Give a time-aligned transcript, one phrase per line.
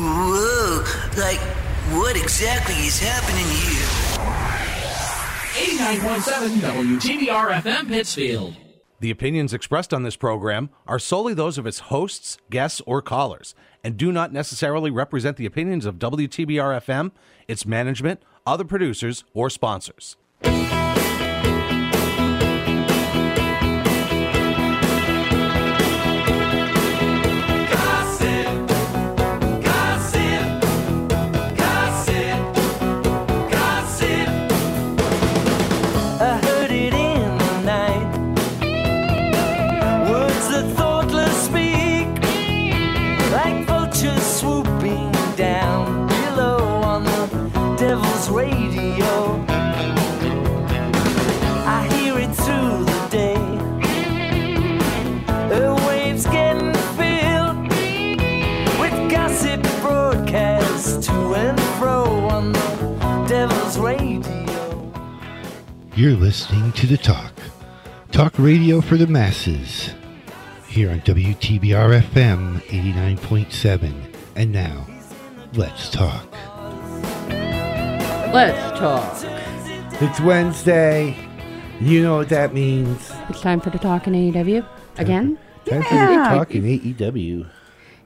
[0.00, 0.84] Whoa,
[1.16, 1.40] like,
[1.98, 3.88] what exactly is happening here?
[5.76, 6.60] 89.7
[7.00, 8.54] WTBR FM Pittsfield.
[9.00, 13.56] The opinions expressed on this program are solely those of its hosts, guests, or callers,
[13.82, 17.10] and do not necessarily represent the opinions of WTBR FM,
[17.48, 20.16] its management, other producers, or sponsors.
[65.98, 67.32] You're listening to The Talk,
[68.12, 69.92] talk radio for the masses,
[70.68, 74.14] here on WTBR FM 89.7.
[74.36, 74.86] And now,
[75.54, 76.24] let's talk.
[78.32, 79.24] Let's talk.
[80.00, 81.16] It's Wednesday.
[81.80, 83.10] You know what that means.
[83.28, 84.64] It's time for the talk in AEW
[84.98, 85.36] again.
[85.64, 86.06] Time for Yeah.
[86.30, 87.46] the talk in AEW.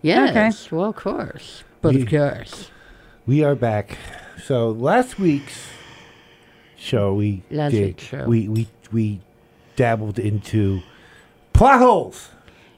[0.01, 2.71] Yes, well, of course, but We- of course,
[3.27, 3.99] We are back.
[4.43, 5.67] So last week's
[6.83, 8.25] show, we Last did, show.
[8.27, 9.21] we we we
[9.77, 10.83] dabbled into
[11.53, 12.29] plot holes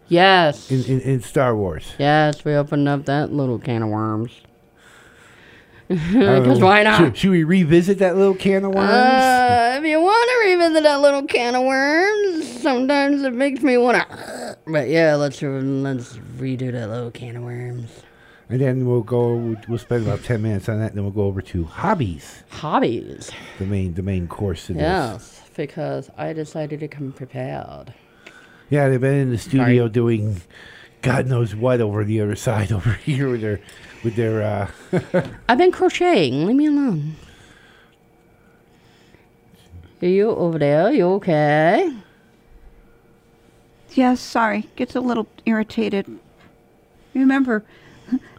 [0.08, 1.92] yes, in, in, in Star Wars.
[1.98, 4.30] yes, we opened up that little can of worms.
[5.88, 6.98] Because why not?
[6.98, 8.90] Should, should we revisit that little can of worms?
[8.90, 13.76] Uh, if you want to revisit that little can of worms, sometimes it makes me
[13.76, 14.58] want to.
[14.66, 17.90] But yeah, let's let's redo that little can of worms.
[18.54, 19.56] And then we'll go.
[19.68, 20.88] We'll spend about ten minutes on that.
[20.90, 23.30] And then we'll go over to hobbies, Hobbies.
[23.58, 24.82] the main the main course of this.
[24.82, 27.92] Yes, because I decided to come prepared.
[28.70, 29.90] Yeah, they've been in the studio Sorry.
[29.90, 30.40] doing
[31.02, 33.60] God knows what over the other side over here with their
[34.04, 34.42] with their.
[34.42, 36.46] uh I've been crocheting.
[36.46, 37.16] Leave me alone.
[40.02, 40.92] Are you over there?
[40.92, 41.92] You okay?
[43.92, 44.68] Yes, sorry.
[44.76, 46.06] Gets a little irritated.
[47.14, 47.64] Remember,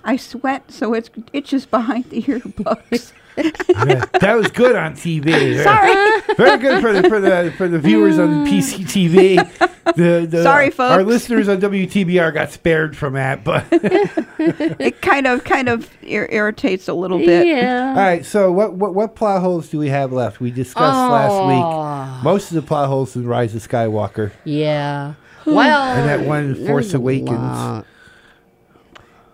[0.06, 3.12] I sweat, so it's itches behind the earbuds.
[3.38, 5.62] yeah, that was good on TV.
[5.62, 6.22] sorry.
[6.36, 8.48] Very good for the for the for the viewers on mm.
[8.48, 9.72] PCTV.
[9.96, 15.44] The, the Sorry, Our listeners on WTBR got spared from that, but it kind of
[15.44, 17.42] kind of ir- irritates a little bit.
[17.42, 17.96] all Yeah.
[17.98, 18.26] right.
[18.26, 20.40] So what what what plot holes do we have left?
[20.40, 24.32] We discussed last week most of the plot holes in Rise of Skywalker.
[24.44, 25.16] Yeah.
[25.44, 25.54] Hmm.
[25.56, 27.86] Well, And that one, Force a Awakens.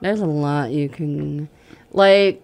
[0.02, 0.08] Lot.
[0.08, 1.50] There's a lot you can,
[1.92, 2.42] like.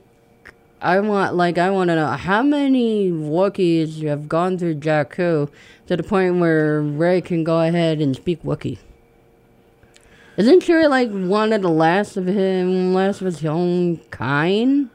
[0.79, 5.50] I want, like, I want to know how many Wookiees have gone through Jakku
[5.88, 8.78] to the point where Rey can go ahead and speak Wookiee.
[10.38, 14.91] Isn't she like one of the last of him, last of his own kind?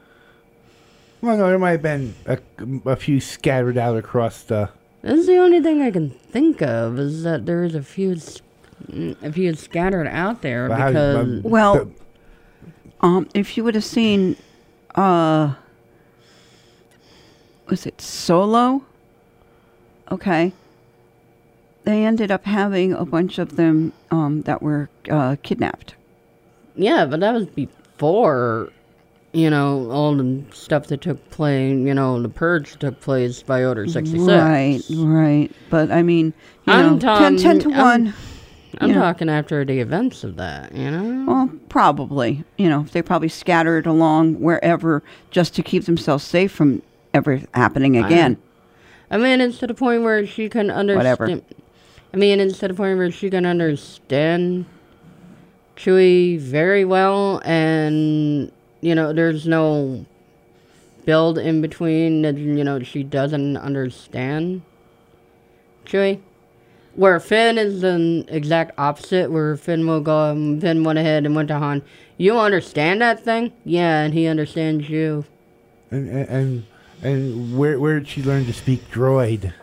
[1.21, 2.37] Well, no, there might have been a,
[2.85, 4.69] a few scattered out across the.
[5.01, 8.15] That's the only thing I can think of is that there's a few,
[9.21, 11.91] a few scattered out there Well, how- because um, Well,
[13.03, 14.35] um, if you would have seen,
[14.95, 15.53] uh,
[17.67, 18.83] was it Solo?
[20.11, 20.53] Okay.
[21.83, 25.95] They ended up having a bunch of them um, that were uh, kidnapped.
[26.75, 28.69] yeah, but that was before,
[29.33, 31.71] you know, all the stuff that took place.
[31.77, 34.27] You know, the purge took place by Order sixty six.
[34.31, 35.51] Right, right.
[35.69, 36.33] But I mean,
[36.65, 38.13] you I'm know, 10, 10 to I'm- 1.
[38.79, 38.95] I'm Yeah.
[38.95, 40.75] talking after the events of that.
[40.75, 41.25] You know.
[41.27, 42.43] Well, probably.
[42.57, 46.81] You know, they probably scattered along wherever just to keep themselves safe from
[47.13, 48.37] ever happening again.
[49.11, 51.19] I mean, it's to the point where she can understand.
[51.19, 51.41] Whatever.
[52.13, 54.65] I mean, it's to the point where she can understand
[55.75, 60.05] Chewie very well, and you know, there's no
[61.05, 64.61] build in between that you know she doesn't understand
[65.85, 66.19] Chewie.
[66.95, 71.35] Where Finn is the exact opposite, where Finn will go, um, Finn went ahead and
[71.35, 71.81] went to Han.
[72.17, 73.51] You understand that thing?
[73.65, 75.25] Yeah, and he understands you.
[75.89, 76.65] And and
[77.01, 79.53] and, where where did she learn to speak droid?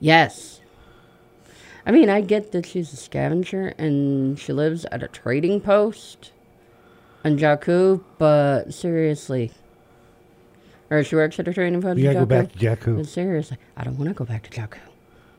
[0.00, 0.60] Yes.
[1.86, 6.32] I mean, I get that she's a scavenger and she lives at a trading post
[7.24, 9.52] on Jakku, but seriously.
[10.90, 12.96] Or she works at a trading post on gotta go back to Jakku.
[12.96, 14.78] But seriously, I don't want to go back to Jakku.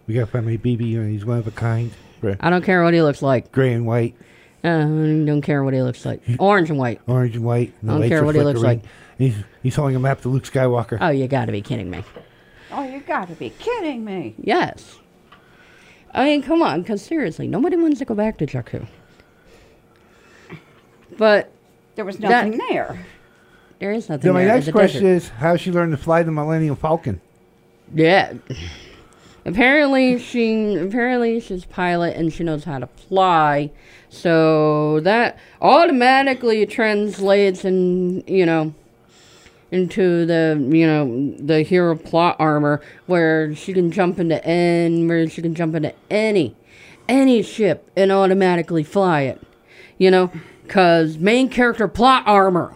[0.07, 0.95] We gotta find my BB.
[0.98, 1.92] and He's one of a kind.
[2.21, 3.51] Gray, I don't care what he looks like.
[3.51, 4.15] gray and white.
[4.63, 6.21] Uh, don't care what he looks like.
[6.38, 7.01] Orange and white.
[7.07, 7.74] Orange and white.
[7.81, 8.83] And I don't care what he looks like.
[9.18, 10.98] He's he's holding a map to Luke Skywalker.
[11.01, 12.03] Oh, you got to be kidding me.
[12.71, 14.36] Oh, you got to be kidding me.
[14.39, 14.98] Yes.
[16.13, 18.86] I mean, come on, because seriously, nobody wants to go back to Jakku.
[21.18, 21.51] But
[21.95, 23.06] There was That- nothing there.
[23.80, 25.15] there is nothing so my next question desert.
[25.25, 27.19] is how she learned to fly the Millennium Falcon.
[27.94, 28.33] Yeah.
[29.43, 33.71] Apparently she apparently she's pilot and she knows how to fly.
[34.09, 38.73] So that automatically translates in you know
[39.71, 45.27] into the you know the hero plot armor where she can jump into any where
[45.27, 46.55] she can jump into any
[47.09, 49.41] any ship and automatically fly it.
[49.97, 50.31] You know,
[50.67, 52.75] cuz main character plot armor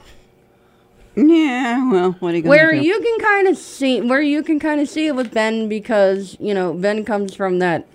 [1.15, 2.77] Yeah, well, what are you where do?
[2.77, 6.35] you can kind of see where you can kind of see it with Ben because
[6.39, 7.88] you know Ben comes from that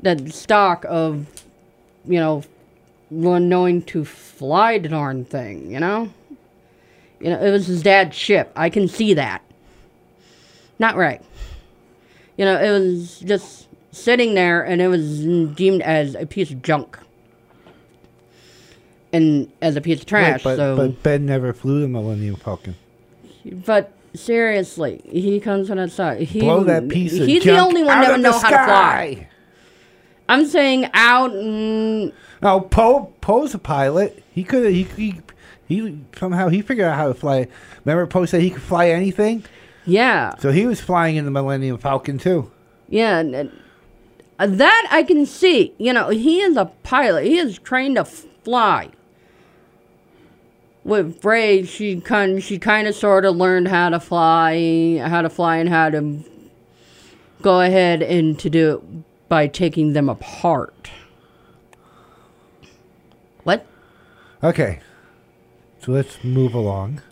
[0.00, 1.26] that stock of
[2.06, 2.42] you know
[3.10, 6.10] one knowing to fly the darn thing you know?
[7.20, 8.50] You know it was his dad's ship.
[8.56, 9.42] I can see that.
[10.78, 11.22] Not right.
[12.38, 15.24] You know it was just sitting there and it was
[15.54, 16.98] deemed as a piece of junk
[19.22, 22.36] and as a piece of trash Right, but, so but Ben never flew the Millennium
[22.36, 22.74] Falcon.
[23.44, 26.22] but seriously, he comes on that side.
[26.22, 28.56] He, Blow that piece of He's the only one that of know the how to
[28.56, 29.12] fly.
[29.14, 29.28] sky.
[30.28, 31.30] I'm saying out.
[31.32, 32.12] Mm,
[32.42, 34.22] No, Poe Poe's a pilot.
[34.32, 35.20] He could he, he
[35.66, 37.46] he somehow he figured out how to fly.
[37.84, 39.44] Remember Poe said he could fly anything,
[39.86, 42.50] yeah, so he was flying in the Millennium Falcon too.
[42.88, 43.18] yeah.
[43.18, 43.52] and- and,
[44.40, 45.74] uh, that I can see.
[45.78, 47.24] You know, he is a pilot.
[47.24, 48.90] He is trained to fly.
[50.88, 55.28] With Rey, she kind she kind of sort of learned how to fly, how to
[55.28, 56.24] fly, and how to
[57.42, 60.90] go ahead and to do it by taking them apart.
[63.44, 63.66] What?
[64.42, 64.80] Okay,
[65.82, 67.02] so let's move along.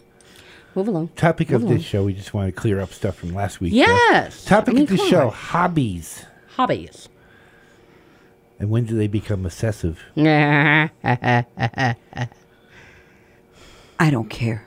[0.75, 1.09] Move along.
[1.09, 3.75] Topic of Move this show, we just want to clear up stuff from last week.
[3.75, 4.43] Yes.
[4.47, 5.33] Topic I mean, of this show: on.
[5.35, 6.25] hobbies,
[6.55, 7.11] Hobbies.
[8.59, 10.03] and when do they become excessive?
[13.99, 14.67] I don't care.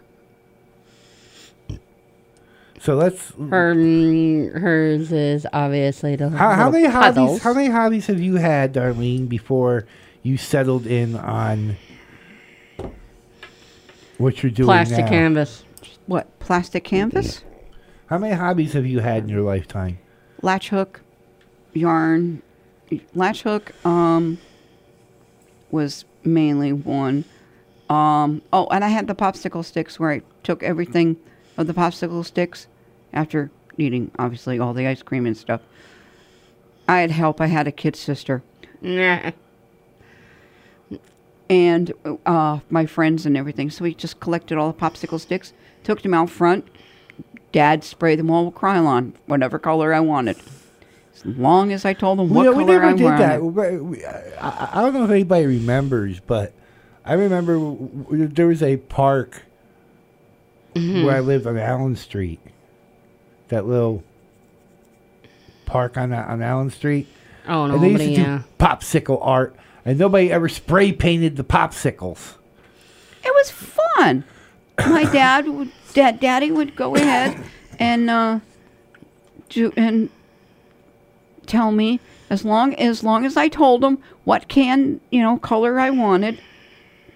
[2.79, 3.33] So let's.
[3.49, 7.43] Her, hers is obviously the How, how little many hobbies?
[7.43, 9.85] How many hobbies have you had, Darlene, before
[10.23, 11.75] you settled in on
[14.17, 15.09] what you're doing plastic now?
[15.09, 15.63] canvas?
[16.05, 17.43] What, plastic canvas?
[18.07, 19.99] How many hobbies have you had in your lifetime?
[20.41, 21.01] Latch hook,
[21.73, 22.41] yarn.
[23.13, 24.39] Latch hook um,
[25.69, 27.25] was mainly one.
[27.89, 31.17] Um, oh, and I had the popsicle sticks where I took everything
[31.57, 32.67] of the popsicle sticks
[33.13, 35.61] after eating, obviously, all the ice cream and stuff.
[36.87, 37.41] I had help.
[37.41, 38.43] I had a kid sister.
[38.81, 39.31] Nah.
[41.49, 41.91] and
[42.25, 43.69] uh, my friends and everything.
[43.69, 45.53] So we just collected all the popsicle sticks,
[45.83, 46.67] took them out front.
[47.51, 50.37] Dad sprayed them all with Krylon, whatever color I wanted.
[51.15, 53.19] As long as I told him what we, color we never I did wanted.
[53.19, 53.41] that.
[53.43, 56.53] We- we- I, I don't know if anybody remembers, but
[57.09, 59.43] I remember w- w- there was a park
[60.75, 61.03] Mm-hmm.
[61.03, 62.39] where I lived on Allen Street.
[63.47, 64.03] That little
[65.65, 67.07] park on on Allen Street.
[67.47, 68.41] Oh no, and they used to do Yeah.
[68.59, 72.35] popsicle art, and nobody ever spray painted the popsicles.
[73.23, 74.23] It was fun.
[74.77, 77.35] My dad would, dad, daddy would go ahead
[77.79, 78.39] and uh,
[79.49, 80.09] do and
[81.47, 85.79] tell me as long as long as I told him what can you know color
[85.79, 86.39] I wanted,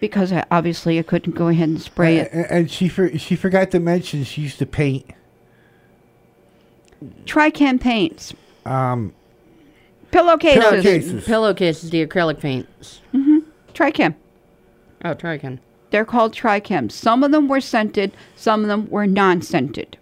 [0.03, 2.33] because I, obviously I couldn't go ahead and spray it.
[2.33, 5.09] And, and she for, she forgot to mention she used to paint.
[7.25, 8.33] Tri-Chem paints,
[8.65, 9.13] Um,
[10.11, 11.23] pillowcases, Pillowcases.
[11.23, 12.99] Pillowcases, the acrylic paints.
[13.13, 13.49] Mm-hmm.
[13.73, 14.13] Tri-Chem.
[15.05, 15.61] Oh, try again.
[15.91, 16.89] They're called Tri-Chem.
[16.89, 19.97] Some of them were scented, some of them were non-scented.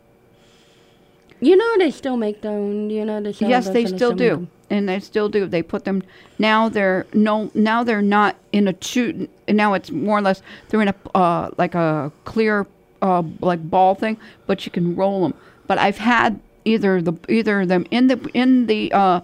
[1.39, 2.89] You know they still make them.
[2.89, 4.17] You know they sell yes, those they still do.
[4.17, 4.49] do, 'em.
[4.71, 5.45] And they still do.
[5.45, 6.01] They put them
[6.39, 6.69] now.
[6.69, 9.29] They're no now they're not in a tube.
[9.47, 12.65] Now it's more or less they're in a uh, like a clear
[13.01, 15.33] uh, like ball thing, but you can roll them.
[15.67, 19.21] But I've had either the either of them in the in the uh,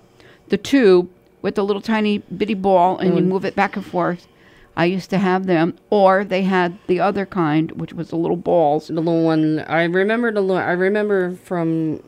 [0.50, 1.10] the tube
[1.42, 4.28] with the little tiny bitty ball, and you move it back and forth.
[4.76, 8.38] I used to have them, or they had the other kind, which was the little
[8.38, 8.90] balls.
[8.90, 9.60] The little one.
[9.62, 10.42] I remember the.
[10.42, 12.04] little I remember from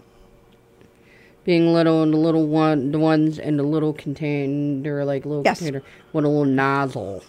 [1.46, 4.81] being little and the little one, the ones in the little container.
[4.84, 5.60] They were like little Yes.
[5.60, 5.81] container
[6.13, 7.24] with a little nozzle.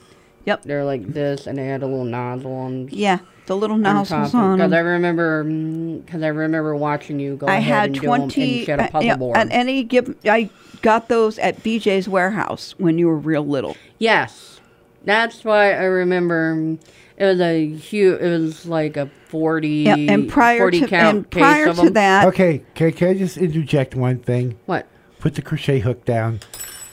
[0.46, 0.62] Yep.
[0.64, 2.88] They're like this, and they had a little nozzle on.
[2.90, 4.72] Yeah, the little nozzles on Because.
[4.72, 8.22] I remember, because I remember watching you go I ahead had and twenty.
[8.22, 9.36] and she had a uh, puzzle yeah, board.
[9.36, 10.48] At any give, I
[10.82, 13.76] got those at BJ's warehouse when you were real little.
[13.98, 14.60] yes,
[15.04, 16.76] That's why I remember
[17.20, 18.20] it was a huge.
[18.20, 19.68] It was like a forty.
[19.84, 21.92] Yeah, and prior 40 to count and case prior of to them.
[21.92, 24.58] that, Okay, can, can I just interject one thing?
[24.66, 24.86] What?
[25.20, 26.40] Put the crochet hook down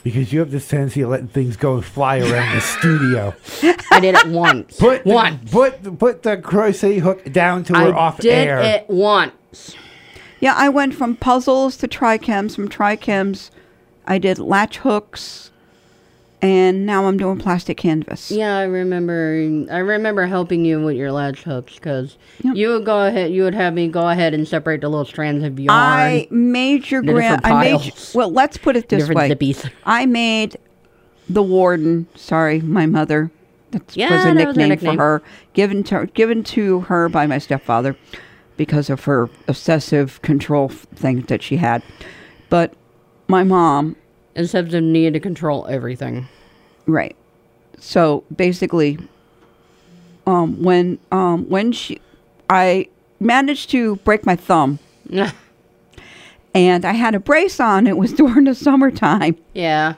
[0.04, 3.34] because you have this tendency of letting things go and fly around the studio.
[3.90, 4.76] I did it once.
[4.78, 5.50] Put the, once.
[5.50, 8.58] put put the crochet hook down to we're I off did air.
[8.60, 9.74] it once.
[10.40, 12.54] yeah, I went from puzzles to Tri-Chems.
[12.54, 13.50] From Tri-Chems,
[14.06, 15.50] I did latch hooks,
[16.40, 18.30] and now I'm doing plastic canvas.
[18.30, 19.66] Yeah, I remember.
[19.70, 22.56] I remember helping you with your latch hooks because Yep.
[22.56, 23.32] you would go ahead.
[23.32, 25.76] You would have me go ahead and separate the little strands of yarn.
[25.78, 27.40] I made your grand.
[27.44, 27.92] I made.
[28.14, 29.30] Well, let's put it this Different way.
[29.52, 29.70] zippies.
[29.84, 30.56] I made
[31.28, 32.06] the warden.
[32.14, 33.30] Sorry, my mother.
[33.72, 34.96] That Yeah, was a that was nickname, nickname.
[34.96, 37.96] for her, given to given to her by my stepfather,
[38.56, 41.82] because of her obsessive control thing that she had.
[42.48, 42.72] But
[43.26, 43.96] my mom,
[44.38, 46.26] Instead of needing to control everything.
[46.86, 47.14] right.
[47.80, 48.98] So basically,
[50.26, 52.00] um, when um, when she,
[52.48, 52.88] I
[53.20, 54.78] managed to break my thumb,
[56.54, 57.86] and I had a brace on.
[57.86, 59.36] It was during the summertime.
[59.54, 59.94] yeah.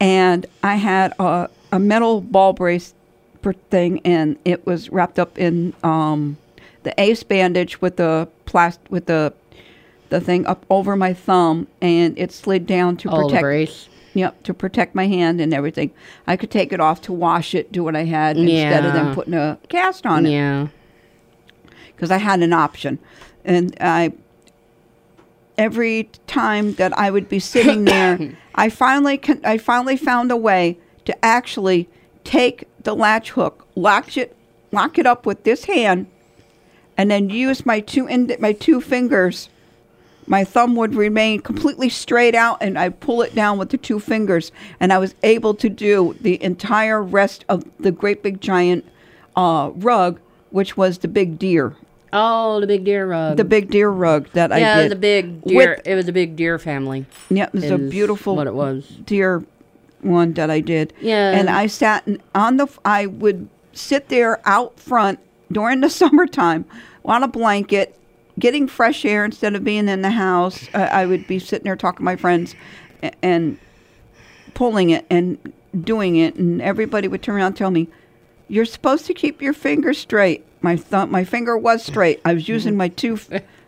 [0.00, 2.94] and I had a, a metal ball brace
[3.70, 6.36] thing, and it was wrapped up in um,
[6.82, 9.32] the ace bandage with the plast with the
[10.08, 13.88] the thing up over my thumb, and it slid down to Oh, the protect.
[14.14, 15.90] Yep, to protect my hand and everything.
[16.26, 19.14] I could take it off to wash it, do what I had instead of them
[19.14, 20.68] putting a cast on it Yeah.
[21.88, 22.98] because I had an option,
[23.44, 24.12] and I
[25.58, 28.18] every time that I would be sitting there,
[28.54, 31.88] I finally con- I finally found a way to actually
[32.24, 34.34] take the latch hook, lock it
[34.72, 36.06] lock it up with this hand,
[36.96, 39.48] and then use my two ind- my two fingers.
[40.26, 44.00] My thumb would remain completely straight out, and I pull it down with the two
[44.00, 48.84] fingers, and I was able to do the entire rest of the great big giant
[49.36, 50.18] uh, rug,
[50.50, 51.76] which was the big deer
[52.12, 53.36] Oh, the big deer rug.
[53.36, 54.62] the big deer rug that I did.
[54.62, 55.80] yeah, the big With- deer.
[55.84, 57.04] it was a big deer family.
[57.28, 58.86] yeah, it was a beautiful what it was.
[59.04, 59.44] deer
[60.00, 60.92] one that I did.
[61.00, 61.32] Yeah.
[61.32, 62.68] and I sat on the.
[62.84, 65.18] I would sit there out front
[65.52, 66.64] during the summertime
[67.04, 67.98] on a blanket,
[68.38, 70.68] getting fresh air instead of being in the house.
[70.74, 72.54] Uh, I would be sitting there talking to my friends,
[73.02, 73.58] a- and
[74.54, 75.38] pulling it and
[75.78, 77.88] doing it, and everybody would turn around and tell me,
[78.48, 82.20] "You're supposed to keep your finger straight." My thumb, my finger was straight.
[82.24, 83.18] I was using my two,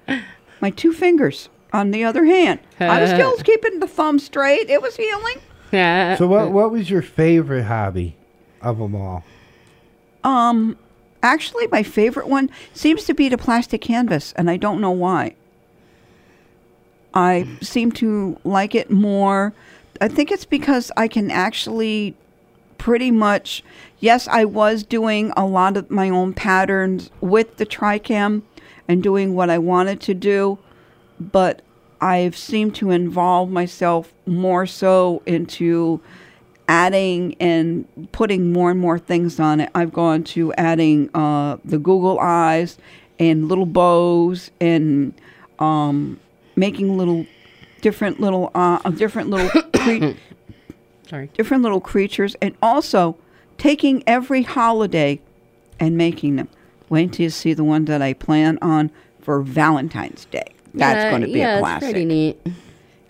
[0.61, 1.49] my two fingers.
[1.73, 4.71] On the other hand, I was still keeping the thumb straight.
[4.71, 5.37] It was healing.
[5.71, 6.17] Yeah.
[6.19, 8.17] so what what was your favorite hobby
[8.63, 9.23] of them all?
[10.25, 10.79] Um,
[11.23, 15.35] actually, my favorite one seems to be the plastic canvas, and I don't know why.
[17.15, 19.53] I seem to like it more.
[20.01, 22.15] I think it's because I can actually
[22.77, 23.65] pretty much.
[23.99, 28.45] Yes, I was doing a lot of my own patterns with the Tri-Chem
[28.87, 30.59] and doing what I wanted to do,
[31.19, 31.63] but
[32.01, 36.01] I've seemed to involve myself more so into
[36.69, 39.71] adding and putting more and more things on it.
[39.75, 42.79] I've gone to adding uh, the Google eyes
[43.19, 45.13] and little bows and
[45.59, 46.21] um,
[46.57, 47.27] making little
[47.81, 50.11] different little uh, different little cre-
[51.09, 51.31] Sorry.
[51.35, 53.17] different little creatures and also
[53.57, 55.21] taking every holiday
[55.81, 56.49] and making them.
[56.91, 60.45] Wait till you see the one that I plan on for Valentine's Day.
[60.75, 61.91] That's Yeah, going to be yeah, a It's classic.
[61.91, 62.47] pretty neat.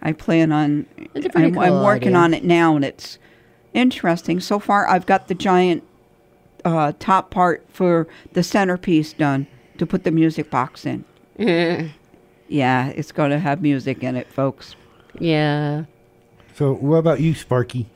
[0.02, 0.86] I plan on.
[1.14, 2.18] It's a pretty I'm, I'm working idea.
[2.18, 3.18] on it now, and it's
[3.74, 4.40] interesting.
[4.40, 5.84] So far, I've got the giant
[6.64, 9.46] uh, top part for the centerpiece done
[9.78, 11.04] to put the music box in.
[12.48, 14.74] yeah, it's going to have music in it, folks.
[15.18, 15.84] Yeah.
[16.54, 17.88] So what about you, Sparky?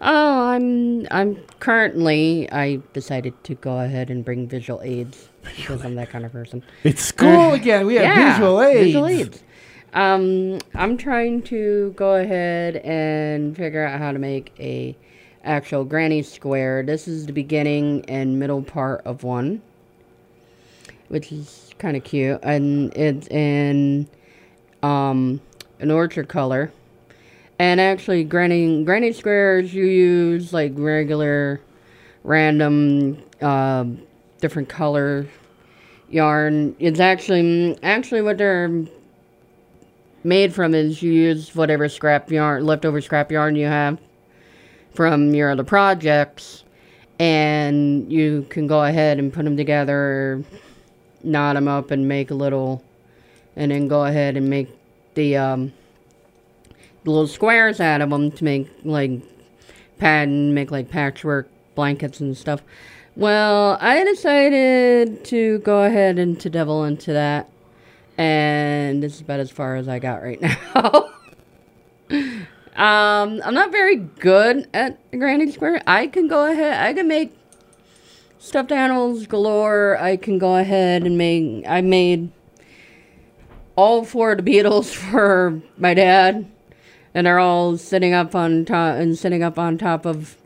[0.00, 5.94] Oh, I'm I'm currently I decided to go ahead and bring visual aids because I'm
[5.94, 6.62] that kind of person.
[6.84, 7.86] It's school again.
[7.86, 8.80] We have yeah, visual aids.
[8.80, 9.42] Visual aids.
[9.94, 14.94] Um, I'm trying to go ahead and figure out how to make a
[15.46, 16.82] actual granny square.
[16.82, 19.62] This is the beginning and middle part of one,
[21.08, 24.08] which is kind of cute, and it's in
[24.82, 25.40] um
[25.80, 26.72] an orchard color.
[27.58, 31.60] And actually, granny granny squares you use like regular,
[32.24, 33.84] random, uh,
[34.40, 35.26] different color
[36.10, 36.76] yarn.
[36.78, 38.84] It's actually actually what they're
[40.22, 43.98] made from is you use whatever scrap yarn, leftover scrap yarn you have
[44.96, 46.64] from your other projects,
[47.18, 50.42] and you can go ahead and put them together,
[51.22, 52.82] knot them up, and make a little,
[53.54, 54.68] and then go ahead and make
[55.14, 55.72] the um,
[57.04, 59.10] little squares out of them to make like
[59.98, 62.62] pattern, make like patchwork blankets and stuff.
[63.14, 67.48] Well, I decided to go ahead and to devil into that,
[68.18, 70.40] and this is about as far as I got right
[70.74, 71.10] now.
[72.76, 75.82] Um, I'm not very good at granny square.
[75.86, 76.78] I can go ahead.
[76.78, 77.34] I can make
[78.38, 79.96] stuffed animals galore.
[79.98, 81.64] I can go ahead and make.
[81.66, 82.30] I made
[83.76, 86.46] all four of the Beatles for my dad,
[87.14, 90.36] and they're all sitting up on top and sitting up on top of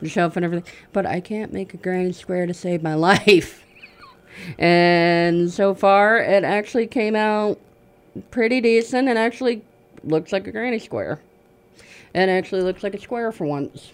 [0.00, 0.72] the shelf and everything.
[0.92, 3.64] But I can't make a granny square to save my life.
[4.58, 7.60] and so far, it actually came out
[8.32, 9.62] pretty decent, and actually
[10.02, 11.20] looks like a granny square.
[12.14, 13.92] It actually looks like a square for once.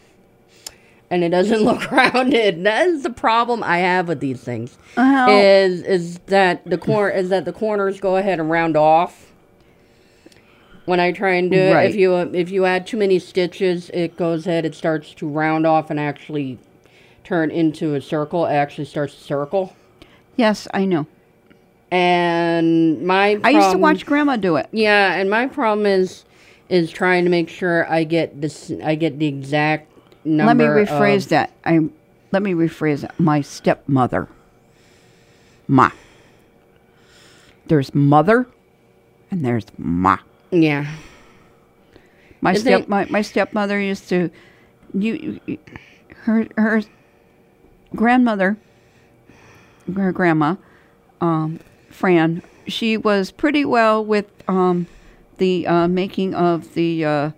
[1.11, 2.65] And it doesn't look rounded.
[2.65, 4.77] That is the problem I have with these things.
[4.97, 9.31] How- Is is that the cor- is that the corners go ahead and round off
[10.85, 11.75] when I try and do it.
[11.75, 11.91] Right.
[11.91, 14.65] If you uh, if you add too many stitches, it goes ahead.
[14.65, 16.59] It starts to round off and actually
[17.25, 18.47] turn into a circle.
[18.47, 19.77] It actually starts to circle.
[20.37, 21.07] Yes, I know.
[21.91, 24.69] And my I used to watch Grandma do it.
[24.73, 26.25] yeah, and my problem is
[26.69, 28.73] is trying to make sure I get this.
[28.83, 29.91] I get the exact
[30.25, 30.47] number.
[30.53, 31.51] Let me rephrase that.
[31.65, 31.89] I
[32.33, 33.11] let me rephrase it.
[33.19, 34.29] My stepmother.
[35.69, 35.91] Ma.
[37.67, 38.47] There's mother
[39.31, 40.19] and there's ma.
[40.53, 40.87] Yeah,
[42.41, 44.31] My Is step it- my, my stepmother used to
[44.95, 45.59] you, you
[46.23, 46.83] her her
[47.95, 48.57] grandmother
[49.95, 50.55] her grandma
[51.21, 51.59] um,
[51.91, 54.87] Fran she was pretty well with um,
[55.39, 57.31] the uh, making of the uh,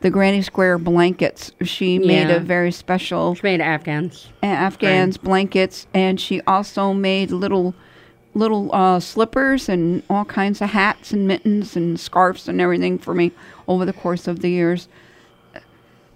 [0.00, 4.28] the granny square blankets she made a very special she made Afghans.
[4.42, 7.74] Afghans blankets, and she also made little
[8.34, 13.14] little uh, slippers and all kinds of hats and mittens and scarves and everything for
[13.14, 13.32] me
[13.68, 14.88] over the course of the years.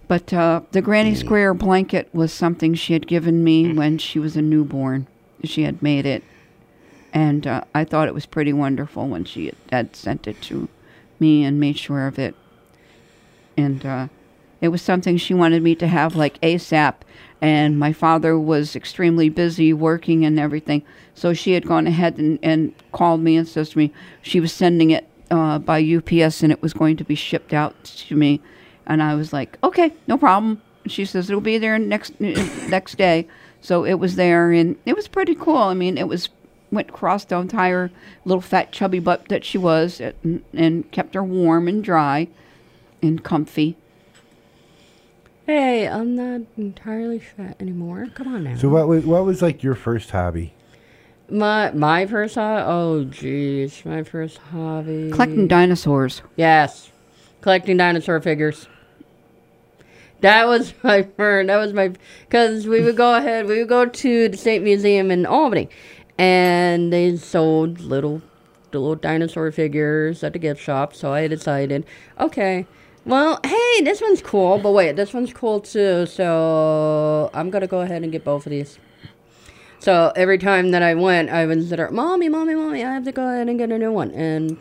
[0.09, 4.37] But uh, the Granny Square blanket was something she had given me when she was
[4.37, 5.09] a newborn.
[5.43, 6.23] She had made it,
[7.13, 10.69] and uh, I thought it was pretty wonderful when she had sent it to
[11.21, 12.35] me and made sure of it.
[13.57, 14.09] And uh,
[14.61, 16.95] it was something she wanted me to have like ASAP.
[17.41, 20.83] And my father was extremely busy working and everything.
[21.15, 24.53] So she had gone ahead and, and called me and says to me she was
[24.53, 28.41] sending it uh, by UPS and it was going to be shipped out to me.
[28.87, 30.63] And I was like, okay, no problem.
[30.87, 33.27] She says it'll be there next next day.
[33.61, 35.57] So it was there and it was pretty cool.
[35.57, 36.29] I mean, it was
[36.77, 37.91] went across the entire
[38.25, 42.29] little fat chubby butt that she was and, and kept her warm and dry
[43.03, 43.77] and comfy.
[45.47, 48.09] Hey, I'm not entirely fat anymore.
[48.15, 48.57] Come on now.
[48.57, 50.53] So what was what was like your first hobby?
[51.31, 52.63] My my first hobby.
[52.67, 55.11] Oh, jeez, my first hobby.
[55.13, 56.23] Collecting dinosaurs.
[56.37, 56.91] Yes,
[57.41, 58.69] collecting dinosaur figures.
[60.21, 61.47] That was my first.
[61.47, 61.93] That was my
[62.29, 63.47] because we would go ahead.
[63.47, 65.69] We would go to the State Museum in Albany,
[66.19, 68.23] and they sold little,
[68.73, 70.95] little dinosaur figures at the gift shop.
[70.95, 71.85] So I decided,
[72.19, 72.67] okay,
[73.05, 76.07] well, hey, this one's cool, but wait, this one's cool too.
[76.07, 78.79] So I'm gonna go ahead and get both of these.
[79.79, 83.05] So every time that I went, I would sit there, mommy, mommy, mommy, I have
[83.05, 84.57] to go ahead and get a new one, and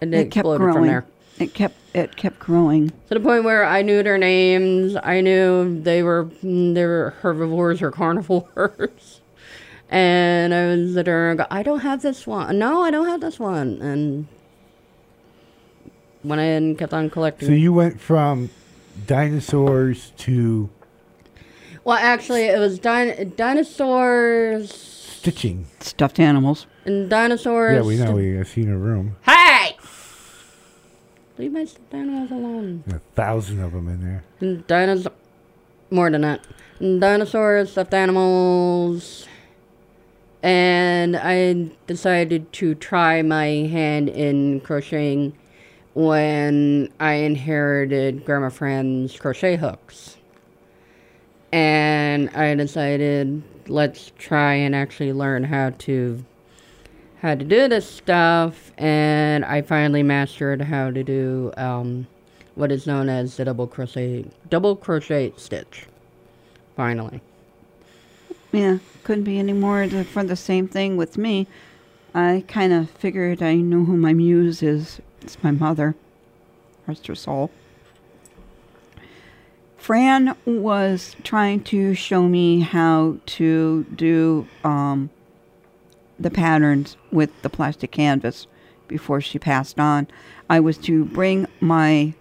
[0.00, 0.72] and it, It kept growing.
[0.72, 1.04] from there.
[1.38, 2.90] It kept it kept growing.
[3.08, 4.96] To the point where I knew their names.
[5.02, 9.19] I knew they were they were herbivores or carnivores.
[9.90, 12.58] And I was there and go, I don't have this one.
[12.58, 13.82] No, I don't have this one.
[13.82, 14.28] And
[16.24, 17.48] went in and kept on collecting.
[17.48, 18.50] So you went from
[19.06, 20.70] dinosaurs to
[21.84, 25.66] well, actually, it was din- dinosaurs stitching.
[25.80, 26.66] Stuffed animals.
[26.84, 27.74] and dinosaurs.
[27.74, 28.12] Yeah, we know.
[28.12, 29.16] We have seen a room.
[29.22, 29.76] Hey!
[31.38, 32.84] Leave my stuffed animals alone.
[32.88, 34.62] A thousand of them in there.
[34.66, 35.14] Dinosaurs,
[35.90, 36.44] More than that.
[36.80, 39.26] Dinosaurs, stuffed animals.
[40.42, 45.34] And I decided to try my hand in crocheting
[45.94, 50.16] when I inherited Grandma Fran's crochet hooks.
[51.52, 56.24] And I decided let's try and actually learn how to
[57.20, 62.06] how to do this stuff and I finally mastered how to do um,
[62.54, 65.86] what is known as the double crochet double crochet stitch.
[66.76, 67.20] Finally.
[68.52, 71.46] Yeah, couldn't be any more for the same thing with me.
[72.14, 75.00] I kind of figured I knew who my muse is.
[75.22, 75.94] It's my mother.
[76.86, 77.50] Rest her soul.
[79.76, 85.10] Fran was trying to show me how to do um,
[86.18, 88.46] the patterns with the plastic canvas
[88.88, 90.08] before she passed on.
[90.50, 92.14] I was to bring my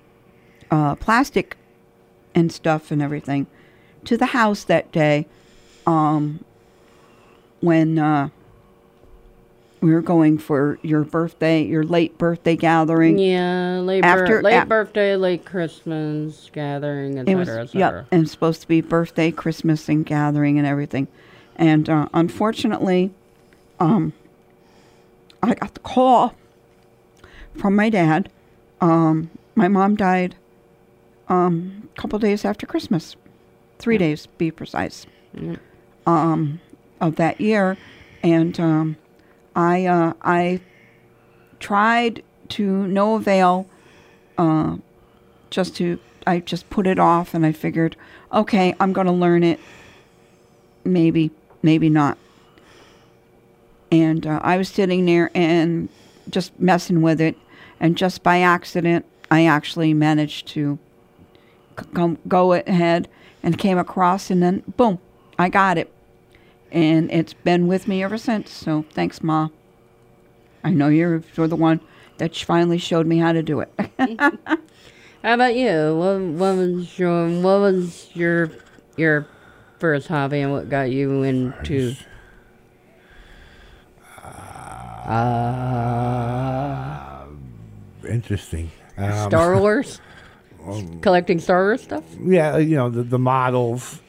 [0.71, 1.57] uh, plastic
[2.35, 3.47] and stuff and everything
[4.05, 5.27] to the house that day
[5.85, 6.43] um,
[7.61, 8.29] when uh,
[9.81, 13.17] we were going for your birthday, your late birthday gathering.
[13.17, 17.61] Yeah, late, After- bir- late birthday, late Christmas gathering, It etc.
[17.61, 21.07] was et yep, and supposed to be birthday, Christmas, and gathering and everything.
[21.55, 23.11] And uh, unfortunately,
[23.79, 24.13] um,
[25.43, 26.35] I got the call
[27.57, 28.29] from my dad.
[28.81, 30.35] Um, my mom died
[31.27, 33.15] um, a couple days after Christmas,
[33.77, 35.05] three days, be precise,
[36.09, 36.61] um,
[36.99, 37.77] of that year,
[38.23, 38.97] and um,
[39.55, 40.61] I uh, I
[41.59, 43.67] tried to no avail
[44.37, 44.77] uh,
[45.49, 47.95] just to I just put it off and I figured,
[48.31, 49.59] okay, I'm going to learn it.
[50.83, 51.31] Maybe,
[51.63, 52.17] maybe not.
[53.91, 55.89] And uh, I was sitting there and
[56.29, 57.35] just messing with it,
[57.79, 60.77] and just by accident, I actually managed to
[61.79, 63.07] c- go ahead
[63.41, 64.99] and came across, and then boom,
[65.39, 65.91] I got it,
[66.71, 68.51] and it's been with me ever since.
[68.51, 69.49] So thanks, Ma.
[70.63, 71.79] I know you're you're the one
[72.17, 73.71] that finally showed me how to do it.
[75.21, 75.95] How about you?
[75.97, 78.51] What, what was your what was your
[78.95, 79.27] your
[79.79, 81.95] first hobby and what got you into?
[86.39, 87.25] Uh,
[88.07, 88.71] Interesting.
[88.97, 89.99] Um, Star Wars.
[91.01, 92.03] Collecting Star Wars stuff.
[92.21, 94.01] yeah, you know the, the models.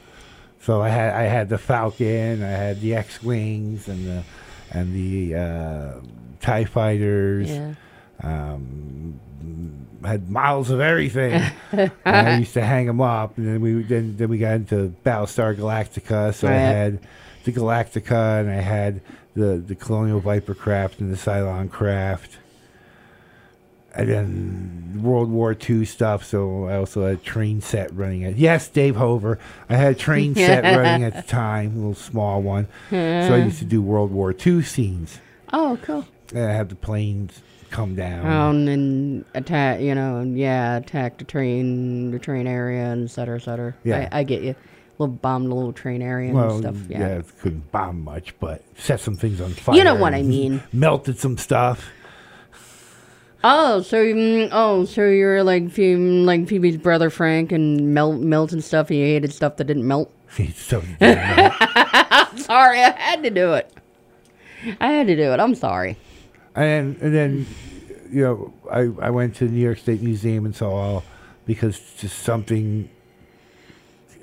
[0.60, 4.22] So I had I had the Falcon, I had the X wings, and the
[4.70, 5.92] and the uh,
[6.40, 7.50] Tie fighters.
[7.50, 7.74] Yeah.
[8.22, 9.18] Um,
[10.04, 11.32] had models of everything.
[11.72, 14.94] and I used to hang them up, and then we then then we got into
[15.04, 16.34] Battlestar Galactica.
[16.34, 17.00] So I had
[17.44, 19.00] the Galactica, and I had
[19.34, 22.38] the the Colonial Viper craft and the Cylon craft.
[23.92, 28.36] And then World War II stuff, so I also had a train set running at.
[28.36, 29.38] Yes, Dave Hover.
[29.68, 32.68] I had a train set running at the time, a little small one.
[32.90, 35.18] so I used to do World War II scenes.
[35.52, 36.06] Oh, cool.
[36.32, 38.26] And I had the planes come down.
[38.26, 43.36] Um, and attack, you know, yeah, attack the train, the train area, and et cetera,
[43.36, 43.74] et cetera.
[43.84, 44.08] Yeah.
[44.12, 44.54] I, I get you.
[44.98, 46.76] Little bomb the little train area and well, stuff.
[46.88, 46.98] yeah.
[46.98, 47.22] Yeah.
[47.40, 49.74] couldn't bomb much, but set some things on fire.
[49.74, 50.62] You know what I mean.
[50.72, 51.88] Melted some stuff.
[53.42, 58.88] Oh, so mm, oh, so you're like like Phoebe's brother Frank and melt and stuff.
[58.90, 60.12] He hated stuff that didn't melt.
[60.54, 61.18] so, and,
[62.38, 63.72] Sorry, I had to do it.
[64.80, 65.40] I had to do it.
[65.40, 65.96] I'm sorry.
[67.00, 67.46] and then,
[68.10, 71.04] you know, I, I went to the New York State Museum and saw all
[71.46, 72.88] because just something.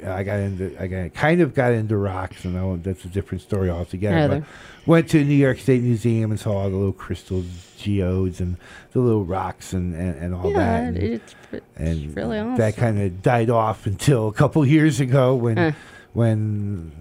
[0.05, 3.41] I got into, I got kind of got into rocks, and I, that's a different
[3.41, 4.39] story altogether.
[4.39, 7.43] But went to New York State Museum and saw all the little crystal
[7.77, 8.57] geodes and
[8.93, 10.83] the little rocks and, and, and all yeah, that.
[10.83, 12.57] and- it's, it's and really awesome.
[12.57, 15.71] that kind of died off until a couple years ago when Huh.
[16.13, 16.91] when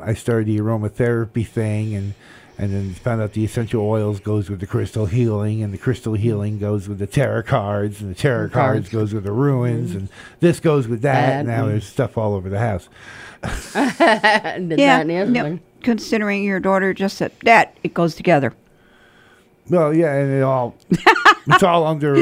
[0.00, 2.14] I started the aromatherapy thing and
[2.56, 6.14] and then found out the essential oils goes with the crystal healing and the crystal
[6.14, 8.90] healing goes with the tarot cards and the tarot cards Cards.
[8.90, 9.98] goes with the runes mm-hmm.
[10.00, 10.08] and
[10.40, 12.88] this goes with that That and now there's stuff all over the house
[13.42, 15.44] did yeah, that and the other yep.
[15.44, 15.60] thing.
[15.82, 18.54] considering your daughter just said that, it goes together.
[19.68, 20.76] well yeah and it all
[21.46, 22.14] it's all under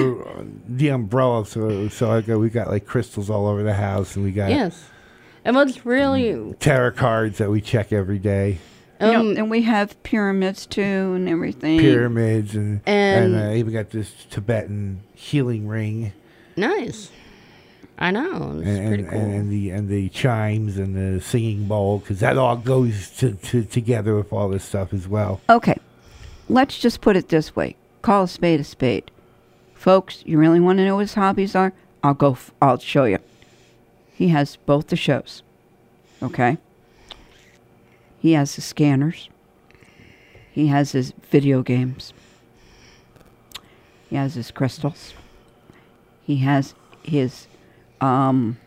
[0.68, 4.24] the umbrella so so I got, we got like crystals all over the house and
[4.24, 4.88] we got Yes.
[5.44, 8.58] And what's really tarot cards that we check every day
[9.02, 11.80] You know, um, and we have pyramids too and everything.
[11.80, 16.12] pyramids and and, And- uh, even got this Tibetan healing ring
[16.56, 17.10] nice.
[17.98, 18.58] I know.
[18.58, 19.18] It's and, cool.
[19.20, 23.62] and, the and the chimes and the singing bowl because that all goes to, to
[23.64, 25.40] together with all this stuff as well.
[25.48, 25.76] Okay,
[26.48, 29.10] let's just put it this way: call a spade a spade,
[29.74, 30.22] folks.
[30.26, 31.72] You really want to know what his hobbies are?
[32.02, 32.32] I'll go.
[32.32, 33.18] F- I'll show you.
[34.14, 35.42] He has both the shows.
[36.22, 36.56] Okay.
[38.22, 39.28] He has his scanners.
[40.52, 42.12] He has his video games.
[44.08, 45.12] He has his crystals.
[46.22, 47.48] He has his
[48.00, 48.58] um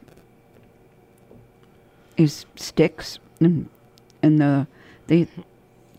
[2.18, 3.70] his sticks and
[4.22, 4.68] and the
[5.08, 5.26] the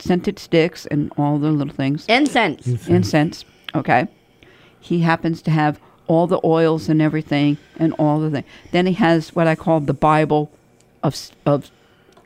[0.01, 2.67] scented sticks and all the little things Incense.
[2.87, 3.47] incense.
[3.75, 4.07] Okay.
[4.79, 8.47] He happens to have all the oils and everything and all the things.
[8.71, 10.51] Then he has what I call the Bible
[11.03, 11.17] of
[11.47, 11.71] of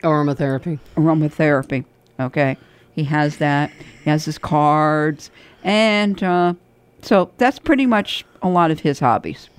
[0.03, 0.79] Aromatherapy.
[0.95, 1.85] aromatherapy.
[2.19, 2.57] Okay.
[2.93, 3.71] He has that.
[4.03, 5.31] He has his cards.
[5.63, 6.53] And uh,
[7.01, 9.49] so that's pretty much a lot of his hobbies.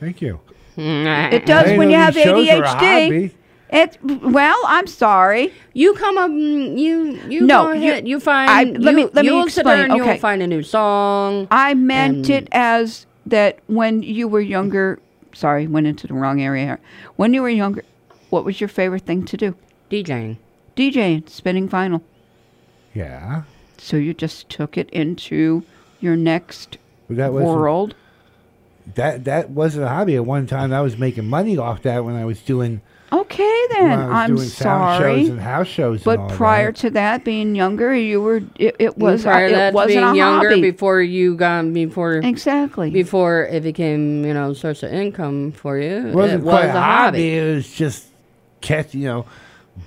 [0.00, 0.40] Thank you.
[0.76, 3.04] It does I when you have these shows are a ADHD.
[3.04, 3.34] hobby.
[3.70, 5.52] It well, I'm sorry.
[5.72, 8.50] You come up, mm, you you No, go ahead, you find.
[8.50, 10.10] I- let me- let me you'll sit explain, and okay.
[10.12, 11.48] You'll find a new song.
[11.50, 14.98] I meant it as that when you were younger,
[15.32, 16.78] sorry, went into the wrong area.
[17.16, 17.82] When you were younger,
[18.32, 19.54] what was your favorite thing to do?
[19.90, 20.38] DJing.
[20.74, 22.00] DJing, spinning vinyl.
[22.94, 23.42] Yeah.
[23.76, 25.64] So you just took it into
[26.00, 27.94] your next But that world.
[28.94, 30.16] That that wasn't a hobby.
[30.16, 32.80] At one time, I was making money off that when I was doing
[33.12, 35.20] Okay, then I was I'm doing sound sorry.
[35.20, 35.96] shows and house shows.
[35.98, 36.76] and But all prior that.
[36.80, 40.04] to that, being younger, you were it, it was prior to it that, wasn't being
[40.04, 40.62] a younger hobby.
[40.62, 42.88] before you got before exactly.
[42.90, 46.08] before it became you know source of income for you.
[46.08, 47.36] it wasn't it was quite a hobby.
[47.36, 48.06] It was just
[48.62, 49.26] catch, you know,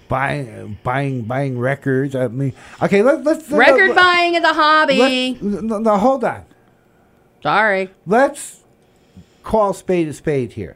[0.07, 2.15] buying buying buying records.
[2.15, 5.37] I mean, okay, let, let's Record let- buying is a hobby.
[5.41, 6.45] no, no, hold on.
[7.41, 7.89] Sorry.
[8.05, 8.63] Let's
[9.43, 10.75] call spade a spade here.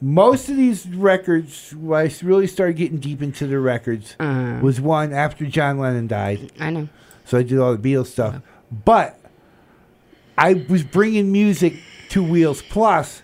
[0.00, 4.60] Most of these records, when I really started getting deep into the records, Uh-huh.
[4.62, 6.52] was one after John Lennon died.
[6.60, 6.88] I know.
[7.24, 8.36] So I did all the Beatles stuff.
[8.84, 9.18] But
[10.36, 11.74] I was bringing music
[12.10, 13.22] to Wheels Plus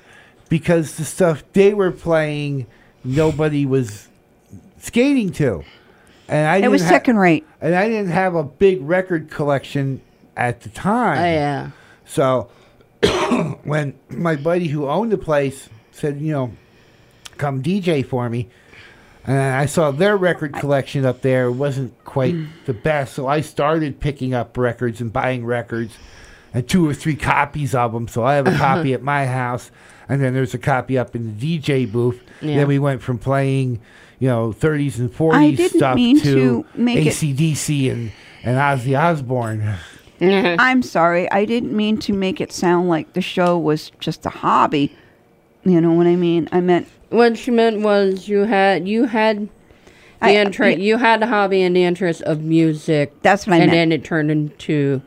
[0.49, 2.67] because the stuff they were playing,
[3.05, 4.09] nobody was
[4.79, 5.65] skating to.
[6.29, 7.47] And I it was second rate.
[7.61, 10.01] And I didn't have a big record collection
[10.37, 11.19] at the time.
[11.19, 11.71] Oh yeah.
[12.07, 12.51] So
[13.65, 16.53] when my buddy who owned the place said, you know,
[17.37, 18.49] come DJ for me,
[19.27, 22.49] and I saw their record collection up there wasn't quite mm.
[22.67, 25.97] the best, so I started picking up records and buying records,
[26.53, 28.07] and two or three copies of them.
[28.07, 29.71] So I have a copy at my house,
[30.09, 32.21] and then there's a copy up in the DJ booth.
[32.41, 32.59] Yeah.
[32.59, 33.81] Then we went from playing,
[34.19, 38.13] you know, 30s and 40s I didn't stuff mean to, to make it- ACDC and
[38.43, 39.75] and Ozzy Osbourne.
[40.21, 41.31] I'm sorry.
[41.31, 44.95] I didn't mean to make it sound like the show was just a hobby.
[45.65, 46.49] You know what I mean?
[46.53, 49.51] I meant What she meant was you had you had the
[50.21, 50.79] I- uh, interest.
[50.79, 50.85] yeah.
[50.85, 53.15] You had a hobby and the interest of music.
[53.23, 53.91] That's what I and meant.
[53.91, 55.01] then it turned into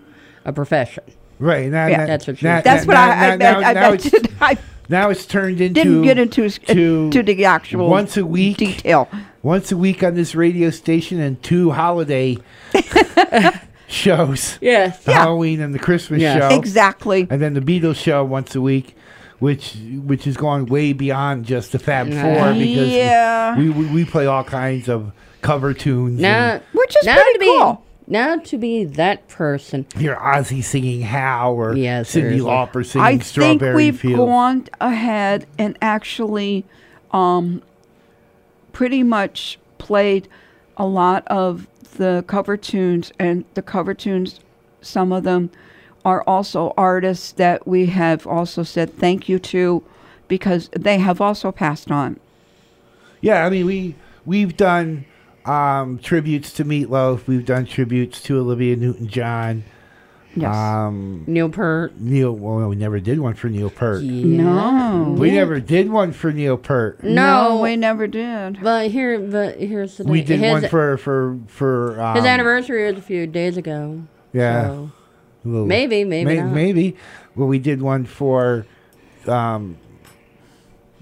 [0.45, 1.03] a profession.
[1.39, 1.69] Right.
[1.69, 1.97] Now, Yeah.
[1.97, 3.89] now- That's what you- now- that's now- what I, now- I, now- I, I, now
[3.89, 4.57] I, it's- did- I
[4.89, 9.10] Now it's turned into didn't get into to, to the actual once a week detail.
[9.43, 12.38] once a week on this radio station and two holiday
[13.88, 14.58] shows.
[14.62, 15.04] Yes.
[15.04, 15.17] The Yeah.
[15.19, 16.50] Halloween and the Christmas Yeah.
[16.50, 16.56] show.
[16.58, 17.28] Exactly.
[17.30, 18.95] And then the Beatles show once a week,
[19.39, 23.58] which which is going way beyond just the Fab Four because Yeah.
[23.58, 26.19] we, we we play all kinds of cover tunes.
[26.19, 27.84] Now, Which is now pretty to be, cool.
[28.07, 29.85] Now to be that person.
[29.97, 32.49] Your hear Ozzy singing "How" or Yeah, Cyndi seriously.
[32.49, 36.65] Lauper singing I think we've Fields." gone ahead and actually
[37.11, 37.61] um,
[38.71, 40.29] pretty much played
[40.77, 41.67] a lot of
[41.97, 44.39] the cover tunes, and the cover tunes,
[44.81, 45.49] some of them
[46.05, 49.83] are also artists that we have also said thank you to
[50.29, 52.17] because they have also passed on.
[53.19, 55.05] Yeah, I mean we we've done
[55.47, 57.27] um, tributes to Meatloaf.
[57.27, 59.63] We've done tributes to Olivia Newton-John.
[60.36, 60.55] Yes.
[60.55, 61.99] Um, Neil Peart.
[61.99, 62.31] Neil.
[62.31, 64.03] Well, we never did one for Neil Peart.
[64.03, 65.15] no.
[65.17, 67.03] We never did one for Neil Peart.
[67.03, 68.62] No, we never did.
[68.62, 70.12] But here, but here's the thing.
[70.12, 74.03] We did his, one for for for um, his anniversary was a few days ago.
[74.31, 74.67] Yeah.
[74.67, 74.91] So,
[75.43, 76.53] Well, Maybe, maybe may- not.
[76.53, 76.95] maybe.
[77.36, 78.67] Well, we did one for
[79.25, 79.77] um,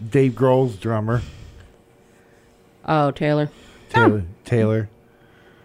[0.10, 1.22] Dave Grohl's drummer
[2.86, 3.50] oh, Taylor.
[3.96, 4.24] Taylor.
[4.44, 4.90] Taylor.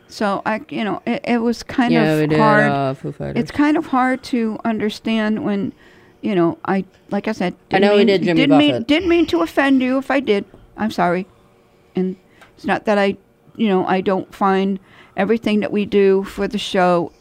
[0.09, 2.65] So I, you know, it, it was kind yeah, we of did hard.
[2.65, 3.41] uh, Foo Fighters.
[3.41, 5.73] it's kind of hard to understand when,
[6.21, 7.55] you know, I like I said.
[7.73, 9.99] I know we did Jimmy didn't mean didn't mean to offend you.
[9.99, 10.45] If I did,
[10.77, 11.27] I'm sorry.
[11.95, 12.17] And
[12.57, 13.17] it's not that I,
[13.57, 14.81] you know, I don't find
[15.17, 17.13] everything that we do for the show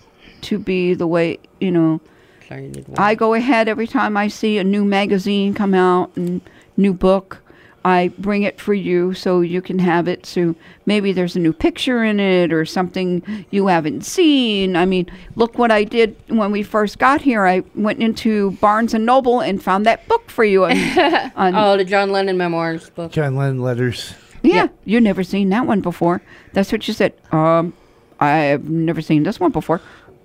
[0.41, 2.02] to be the way you know.
[2.48, 2.86] Sorry, you.
[2.98, 6.41] I go ahead every time I see a new magazine come out and
[6.76, 7.38] new book.
[7.86, 10.26] I bring it for you so you can have it.
[10.26, 10.54] So
[10.86, 14.76] maybe there's a new picture in it or something you haven't seen.
[14.76, 17.46] I mean, look what I did when we first got here.
[17.46, 20.65] I went into Barnes and Noble and found that book for you.
[20.65, 20.72] On,
[21.36, 23.12] on- oh, the John Lennon memoirs book.
[23.13, 24.13] John Lennon letters.
[24.44, 26.22] yeah, you've never seen that one before.
[26.54, 27.13] That's what you said.
[27.32, 27.74] Um,
[28.20, 29.80] I've never seen this one before.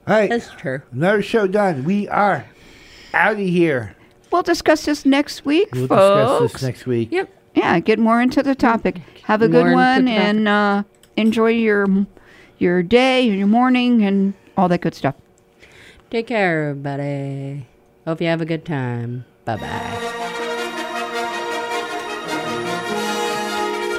[0.08, 0.28] All right.
[0.28, 0.82] That's true.
[0.92, 1.84] Another show done.
[1.84, 2.44] We are
[3.14, 3.94] out of here.
[4.32, 6.42] We'll discuss this next week, We'll folks.
[6.42, 7.12] discuss this next week.
[7.12, 7.30] Yep.
[7.54, 9.00] Yeah, get more into the topic.
[9.24, 10.82] Have a More good one and uh,
[11.16, 11.86] enjoy your
[12.58, 15.14] your day and your morning and all that good stuff.
[16.10, 17.66] Take care, everybody.
[18.06, 19.24] Hope you have a good time.
[19.44, 20.00] Bye bye.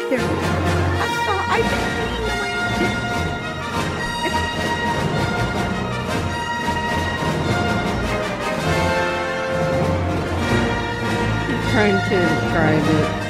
[0.09, 0.19] There.
[0.19, 1.45] I'm sorry.
[1.49, 2.05] I didn't
[11.71, 13.24] Trying to describe it.